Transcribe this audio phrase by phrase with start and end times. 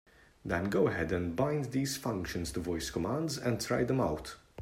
[0.43, 4.35] Then go ahead and bind these functions to voice commands and try them out.